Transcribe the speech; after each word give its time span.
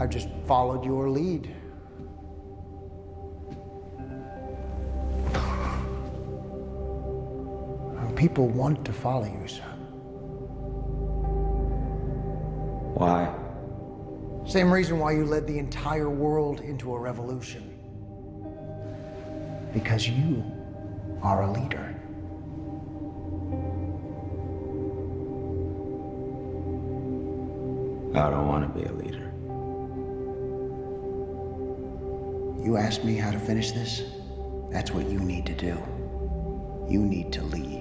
I 0.00 0.06
just 0.06 0.28
followed 0.46 0.84
your 0.84 1.08
lead. 1.08 1.54
People 8.16 8.48
want 8.48 8.84
to 8.84 8.92
follow 8.92 9.24
you, 9.24 9.48
son. 9.48 9.78
Why? 12.94 13.34
Same 14.46 14.72
reason 14.72 15.00
why 15.00 15.12
you 15.12 15.24
led 15.24 15.46
the 15.48 15.58
entire 15.58 16.08
world 16.08 16.60
into 16.60 16.94
a 16.94 16.98
revolution. 17.00 17.68
Because 19.74 20.08
you 20.08 20.44
are 21.20 21.42
a 21.42 21.50
leader. 21.50 21.96
I 28.14 28.30
don't 28.30 28.46
want 28.46 28.72
to 28.72 28.78
be 28.78 28.86
a 28.86 28.92
leader. 28.92 29.31
You 32.62 32.76
asked 32.76 33.02
me 33.02 33.16
how 33.16 33.32
to 33.32 33.40
finish 33.40 33.72
this? 33.72 34.04
That's 34.70 34.92
what 34.92 35.10
you 35.10 35.18
need 35.18 35.46
to 35.46 35.54
do. 35.54 35.82
You 36.88 37.00
need 37.00 37.32
to 37.32 37.42
lead. 37.42 37.71